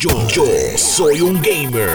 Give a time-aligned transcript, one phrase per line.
[0.00, 0.44] Yo, yo
[0.76, 1.90] soy un gamer.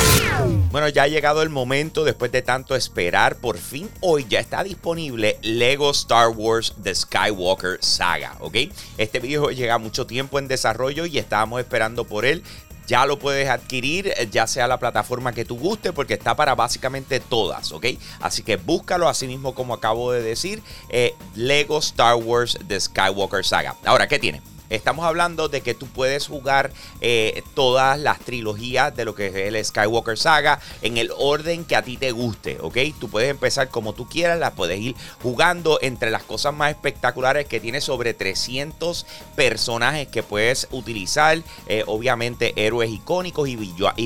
[0.72, 4.62] Bueno, ya ha llegado el momento, después de tanto esperar, por fin hoy ya está
[4.62, 8.58] disponible Lego Star Wars The Skywalker Saga, ¿ok?
[8.98, 12.44] Este videojuego llega mucho tiempo en desarrollo y estábamos esperando por él.
[12.88, 16.56] Ya lo puedes adquirir, eh, ya sea la plataforma que tú guste, porque está para
[16.56, 17.86] básicamente todas, ¿ok?
[18.20, 23.46] Así que búscalo así mismo como acabo de decir, eh, Lego Star Wars The Skywalker
[23.46, 23.78] Saga.
[23.86, 24.42] Ahora, ¿qué tiene?
[24.70, 29.36] Estamos hablando de que tú puedes jugar eh, todas las trilogías de lo que es
[29.36, 32.78] el Skywalker Saga en el orden que a ti te guste, ¿ok?
[33.00, 37.46] Tú puedes empezar como tú quieras, las puedes ir jugando entre las cosas más espectaculares
[37.46, 43.56] que tiene sobre 300 personajes que puedes utilizar, eh, obviamente héroes icónicos y,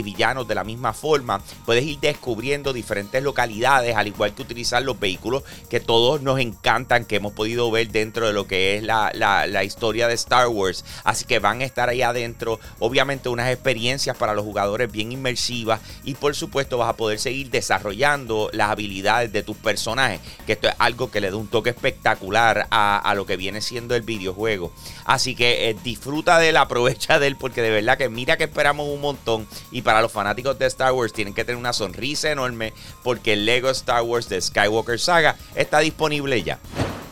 [0.02, 1.42] villanos de la misma forma.
[1.66, 7.06] Puedes ir descubriendo diferentes localidades, al igual que utilizar los vehículos que todos nos encantan,
[7.06, 10.57] que hemos podido ver dentro de lo que es la historia de Star Wars
[11.04, 12.60] Así que van a estar ahí adentro.
[12.80, 15.82] Obviamente unas experiencias para los jugadores bien inmersivas.
[16.04, 20.20] Y por supuesto vas a poder seguir desarrollando las habilidades de tus personajes.
[20.46, 23.96] Que esto es algo que le da un toque espectacular a, lo que viene siendo
[23.96, 24.72] el videojuego.
[25.06, 27.36] Así que eh, disfruta de él, aprovecha de él.
[27.38, 29.48] Porque de verdad que mira que esperamos un montón.
[29.72, 32.74] Y para los fanáticos de Star Wars tienen que tener una sonrisa enorme.
[33.04, 36.60] Porque el Lego Star Wars de Skywalker Saga está disponible ya.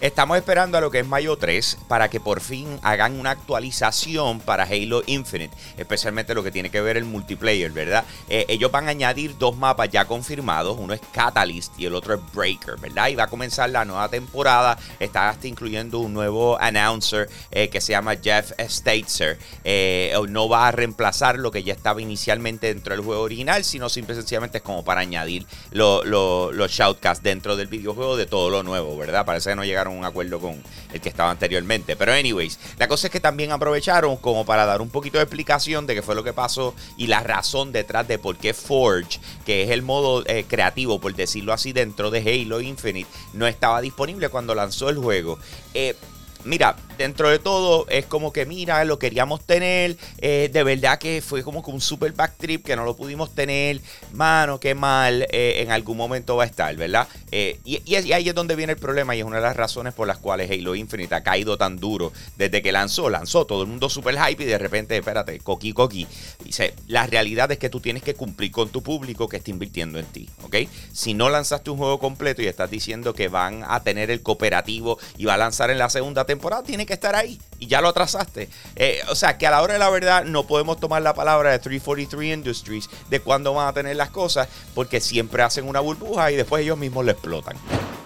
[0.05, 4.39] Estamos esperando a lo que es mayo 3 para que por fin hagan una actualización
[4.39, 8.05] para Halo Infinite, especialmente lo que tiene que ver el multiplayer, ¿verdad?
[8.29, 12.13] Eh, ellos van a añadir dos mapas ya confirmados, uno es Catalyst y el otro
[12.13, 13.07] es Breaker, ¿verdad?
[13.07, 17.81] Y va a comenzar la nueva temporada, está hasta incluyendo un nuevo announcer eh, que
[17.81, 19.39] se llama Jeff Stater.
[19.63, 23.89] Eh, no va a reemplazar lo que ya estaba inicialmente dentro del juego original, sino
[23.89, 28.95] simple sencillamente es como para añadir los shoutcasts dentro del videojuego de todo lo nuevo,
[28.99, 29.25] ¿verdad?
[29.25, 30.61] Parece que no llegaron un acuerdo con
[30.93, 31.95] el que estaba anteriormente.
[31.95, 35.87] Pero anyways, la cosa es que también aprovecharon como para dar un poquito de explicación
[35.87, 39.63] de qué fue lo que pasó y la razón detrás de por qué Forge, que
[39.63, 44.29] es el modo eh, creativo, por decirlo así, dentro de Halo Infinite, no estaba disponible
[44.29, 45.39] cuando lanzó el juego.
[45.73, 45.95] Eh,
[46.43, 49.97] mira, dentro de todo es como que, mira, lo queríamos tener.
[50.19, 53.81] Eh, de verdad que fue como que un super backtrip que no lo pudimos tener.
[54.13, 55.27] Mano, qué mal.
[55.31, 57.07] Eh, en algún momento va a estar, ¿verdad?
[57.31, 60.07] Eh, y, ahí es donde viene el problema y es una de las razones por
[60.07, 63.09] las cuales Halo Infinite ha caído tan duro desde que lanzó.
[63.09, 66.07] Lanzó todo el mundo super hype y de repente, espérate, coqui, coqui.
[66.43, 69.99] Dice, la realidad es que tú tienes que cumplir con tu público que está invirtiendo
[69.99, 70.55] en ti, ¿ok?
[70.93, 74.97] Si no lanzaste un juego completo y estás diciendo que van a tener el cooperativo
[75.17, 78.49] y va a lanzar en la segunda temporada, que estar ahí y ya lo atrasaste.
[78.75, 81.51] Eh, o sea, que a la hora de la verdad no podemos tomar la palabra
[81.51, 86.31] de 343 Industries de cuándo van a tener las cosas porque siempre hacen una burbuja
[86.31, 87.57] y después ellos mismos lo explotan.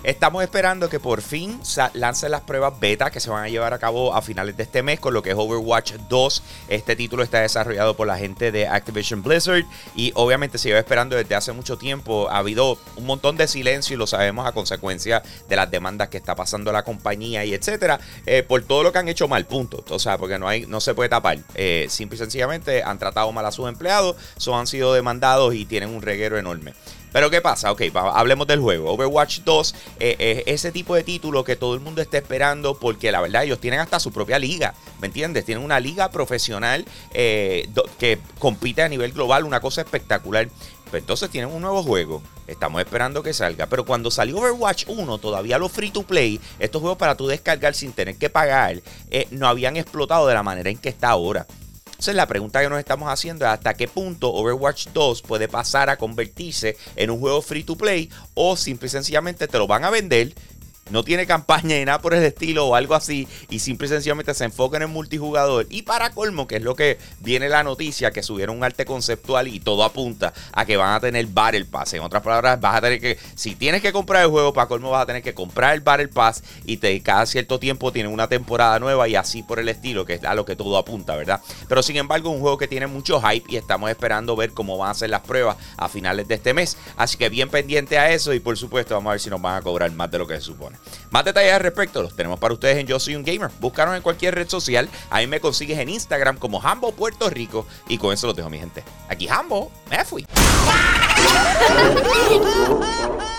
[0.02, 1.60] Estamos esperando que por fin
[1.94, 4.82] lancen las pruebas beta que se van a llevar a cabo a finales de este
[4.82, 6.44] mes con lo que es Overwatch 2.
[6.70, 9.66] Este título está desarrollado por la gente de Activision Blizzard
[9.96, 12.30] y obviamente se lleva esperando desde hace mucho tiempo.
[12.30, 16.18] Ha habido un montón de silencio y lo sabemos a consecuencia de las demandas que
[16.18, 19.84] está pasando la compañía y etcétera eh, por todo lo que han hecho mal, punto.
[19.90, 21.40] O sea, porque no hay, no se puede tapar.
[21.56, 25.66] Eh, simple y sencillamente han tratado mal a sus empleados, son, han sido demandados y
[25.66, 26.74] tienen un reguero enorme.
[27.12, 27.72] Pero ¿qué pasa?
[27.72, 28.92] Ok, hablemos del juego.
[28.92, 33.12] Overwatch 2 es eh, ese tipo de título que todo el mundo está esperando porque
[33.12, 35.46] la verdad ellos tienen hasta su propia liga, ¿me entiendes?
[35.46, 40.48] Tienen una liga profesional eh, que compite a nivel global, una cosa espectacular.
[40.90, 42.24] Pues entonces tienen un nuevo juego.
[42.48, 43.68] Estamos esperando que salga.
[43.68, 47.76] Pero cuando salió Overwatch 1, todavía los free to play, estos juegos para tú descargar
[47.76, 48.82] sin tener que pagar,
[49.12, 51.46] eh, no habían explotado de la manera en que está ahora.
[52.00, 55.90] Entonces la pregunta que nos estamos haciendo es hasta qué punto Overwatch 2 puede pasar
[55.90, 59.84] a convertirse en un juego free to play o simple y sencillamente te lo van
[59.84, 60.34] a vender
[60.92, 64.34] no tiene campaña ni nada por el estilo o algo así y simple y sencillamente
[64.34, 65.68] se enfoca en el multijugador.
[65.70, 69.48] Y para colmo, que es lo que viene la noticia, que subieron un arte conceptual
[69.48, 71.94] y todo apunta a que van a tener Battle Pass.
[71.94, 74.92] En otras palabras, vas a tener que, si tienes que comprar el juego, para colmo
[74.92, 78.28] vas a tener que comprar el Battle Pass y te, cada cierto tiempo tiene una
[78.28, 81.42] temporada nueva y así por el estilo, que es a lo que todo apunta, ¿verdad?
[81.68, 84.92] Pero sin embargo, un juego que tiene mucho hype y estamos esperando ver cómo van
[84.92, 86.78] a ser las pruebas a finales de este mes.
[86.98, 89.56] Así que bien pendiente a eso y por supuesto vamos a ver si nos van
[89.56, 90.79] a cobrar más de lo que se supone.
[91.12, 93.50] Más detalles al respecto los tenemos para ustedes en Yo Soy un Gamer.
[93.60, 94.90] Búscanos en cualquier red social.
[95.10, 97.66] Ahí me consigues en Instagram como Hambo Puerto Rico.
[97.88, 98.84] Y con eso lo dejo, mi gente.
[99.08, 100.26] Aquí Hambo, me fui.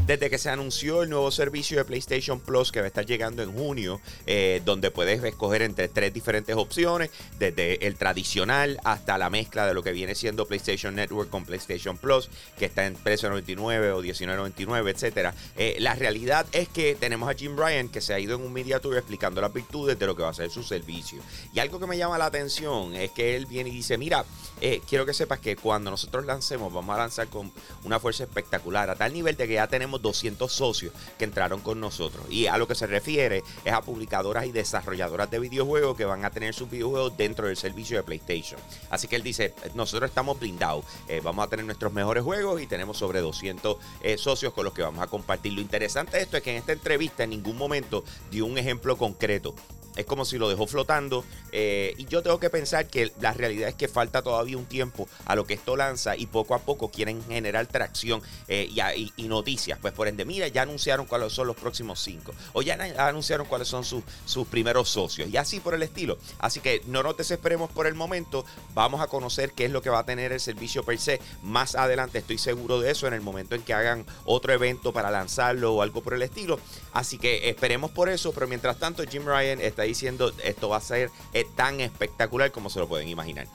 [0.11, 3.43] Desde que se anunció el nuevo servicio de PlayStation Plus que va a estar llegando
[3.43, 9.29] en junio, eh, donde puedes escoger entre tres diferentes opciones, desde el tradicional hasta la
[9.29, 12.29] mezcla de lo que viene siendo PlayStation Network con PlayStation Plus,
[12.59, 15.33] que está en precio 99 o 19.99, etcétera.
[15.55, 18.51] Eh, la realidad es que tenemos a Jim Ryan que se ha ido en un
[18.51, 21.21] media tour explicando las virtudes de lo que va a ser su servicio.
[21.53, 24.25] Y algo que me llama la atención es que él viene y dice, mira,
[24.59, 27.49] eh, quiero que sepas que cuando nosotros lancemos, vamos a lanzar con
[27.85, 31.79] una fuerza espectacular, a tal nivel de que ya tenemos 200 socios que entraron con
[31.79, 32.25] nosotros.
[32.29, 36.25] Y a lo que se refiere es a publicadoras y desarrolladoras de videojuegos que van
[36.25, 38.59] a tener sus videojuegos dentro del servicio de PlayStation.
[38.89, 42.67] Así que él dice, nosotros estamos blindados, eh, vamos a tener nuestros mejores juegos y
[42.67, 45.53] tenemos sobre 200 eh, socios con los que vamos a compartir.
[45.53, 48.97] Lo interesante de esto es que en esta entrevista en ningún momento dio un ejemplo
[48.97, 49.53] concreto
[49.95, 51.23] es como si lo dejó flotando.
[51.51, 55.07] Eh, y yo tengo que pensar que la realidad es que falta todavía un tiempo
[55.25, 58.69] a lo que esto lanza y poco a poco quieren generar tracción eh,
[59.17, 59.79] y, noticias.
[59.79, 62.33] Pues por ende, mira, ya anunciaron cuáles son los próximos cinco.
[62.53, 65.29] O ya anunciaron cuáles son sus, sus primeros socios.
[65.29, 66.17] Y así por el estilo.
[66.39, 68.45] Así que no nos desesperemos por el momento.
[68.73, 71.75] Vamos a conocer qué es lo que va a tener el servicio per se más
[71.75, 72.19] adelante.
[72.19, 75.81] Estoy seguro de eso en el momento en que hagan otro evento para lanzarlo o
[75.81, 76.59] algo por el estilo.
[76.93, 78.33] Así que esperemos por eso.
[78.33, 82.69] Pero mientras tanto, Jim Ryan está diciendo esto va a ser eh, tan espectacular como
[82.69, 83.47] se lo pueden imaginar.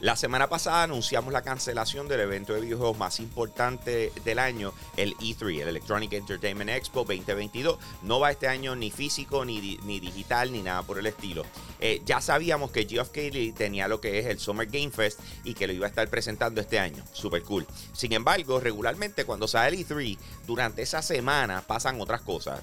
[0.00, 5.14] La semana pasada anunciamos la cancelación del evento de videojuegos más importante del año, el
[5.18, 7.78] E3, el Electronic Entertainment Expo 2022.
[8.00, 11.44] No va este año ni físico, ni, ni digital, ni nada por el estilo.
[11.80, 15.52] Eh, ya sabíamos que Geoff Keighley tenía lo que es el Summer Game Fest y
[15.52, 17.04] que lo iba a estar presentando este año.
[17.12, 17.66] Super cool.
[17.92, 22.62] Sin embargo, regularmente cuando sale el E3, durante esa semana pasan otras cosas.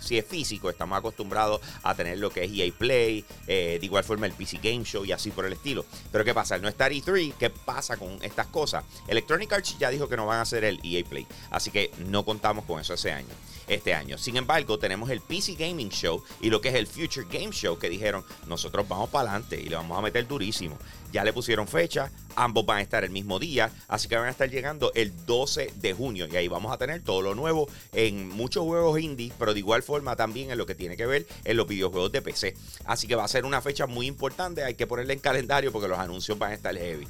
[0.00, 4.02] si es físico, estamos acostumbrados a tener lo que es EA Play, eh, de igual
[4.02, 5.84] forma el PC Game Show y así por el estilo.
[6.10, 6.58] Pero ¿qué pasa?
[6.64, 8.84] No estar E3, ¿qué pasa con estas cosas?
[9.06, 12.24] Electronic Arts ya dijo que no van a hacer el EA Play, así que no
[12.24, 13.28] contamos con eso ese año,
[13.68, 14.18] este año.
[14.18, 17.78] Sin embargo, tenemos el PC Gaming Show y lo que es el Future Game Show
[17.78, 20.76] que dijeron, nosotros vamos para adelante y le vamos a meter durísimo.
[21.12, 24.30] Ya le pusieron fecha, ambos van a estar el mismo día, así que van a
[24.30, 28.28] estar llegando el 12 de junio y ahí vamos a tener todo lo nuevo en
[28.30, 31.56] muchos juegos indie, pero de igual forma también en lo que tiene que ver en
[31.56, 32.56] los videojuegos de PC.
[32.84, 35.88] Así que va a ser una fecha muy importante, hay que ponerle en calendario porque
[35.88, 37.06] los anuncios van a estar heavy.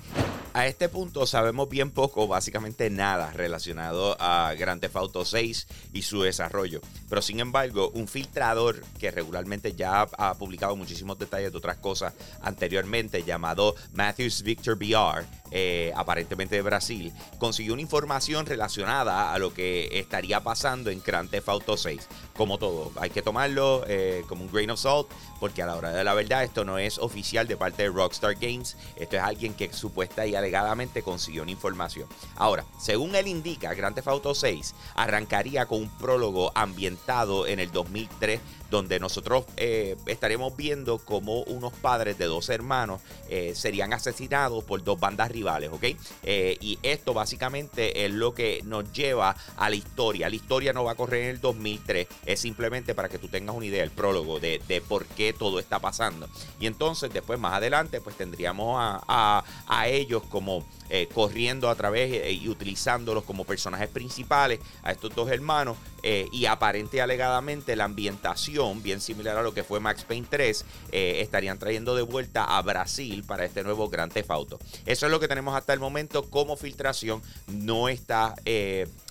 [0.56, 6.02] A este punto sabemos bien poco, básicamente nada relacionado a Grand Theft Auto 6 y
[6.02, 6.80] su desarrollo.
[7.08, 12.14] Pero sin embargo, un filtrador que regularmente ya ha publicado muchísimos detalles de otras cosas
[12.40, 19.52] anteriormente, llamado Matthews Victor VR, eh, aparentemente de Brasil, consiguió una información relacionada a lo
[19.52, 22.08] que estaría pasando en Grand Theft Auto 6.
[22.36, 25.08] Como todo, hay que tomarlo eh, como un grain of salt,
[25.44, 28.34] porque a la hora de la verdad esto no es oficial de parte de Rockstar
[28.36, 32.08] Games, esto es alguien que supuesta y alegadamente consiguió una información.
[32.36, 37.70] Ahora, según él indica, Grand Theft Auto 6 arrancaría con un prólogo ambientado en el
[37.70, 38.40] 2003
[38.74, 44.82] donde nosotros eh, estaremos viendo cómo unos padres de dos hermanos eh, serían asesinados por
[44.82, 45.84] dos bandas rivales, ¿ok?
[46.24, 50.28] Eh, y esto básicamente es lo que nos lleva a la historia.
[50.28, 53.54] La historia no va a correr en el 2003, es simplemente para que tú tengas
[53.54, 56.28] una idea, el prólogo de, por qué todo está pasando.
[56.60, 62.12] Y entonces después más adelante pues tendríamos a, a ellos como eh, corriendo a través
[62.12, 65.76] eh, y utilizándolos como personajes principales a estos dos hermanos.
[66.06, 70.26] Eh, y aparente y alegadamente la ambientación, bien similar a lo que fue Max Payne
[70.28, 74.58] 3, estarían trayendo de vuelta a Brasil para este nuevo Gran Theft Auto.
[74.84, 77.22] Eso es lo que tenemos hasta el momento como filtración.
[77.46, 78.34] No está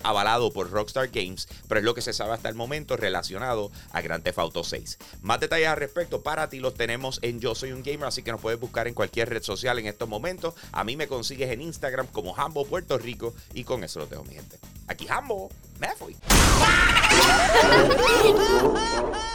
[0.04, 4.00] avalado por Rockstar Games, pero es lo que se sabe hasta el momento relacionado a
[4.00, 4.98] Grand Theft Auto 6.
[5.22, 8.32] Más detalles al respecto para ti los tenemos en Yo Soy un Gamer, así que
[8.32, 10.54] nos puedes buscar en cualquier red social en estos momentos.
[10.72, 14.24] A mí me consigues en Instagram como Jambo Puerto Rico y con eso lo tengo,
[14.24, 14.58] mi gente.
[14.86, 16.16] Aquí Jambo, me fui.